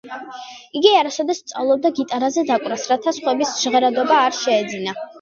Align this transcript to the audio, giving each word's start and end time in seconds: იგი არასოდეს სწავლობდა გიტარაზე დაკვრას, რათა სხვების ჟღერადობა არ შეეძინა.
იგი 0.79 0.93
არასოდეს 1.01 1.41
სწავლობდა 1.43 1.93
გიტარაზე 2.01 2.47
დაკვრას, 2.51 2.89
რათა 2.95 3.17
სხვების 3.21 3.55
ჟღერადობა 3.63 4.21
არ 4.27 4.39
შეეძინა. 4.45 5.03